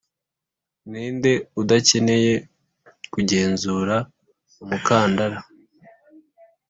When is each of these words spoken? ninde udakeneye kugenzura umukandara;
ninde 0.89 1.31
udakeneye 1.61 2.33
kugenzura 3.13 3.95
umukandara; 4.63 5.37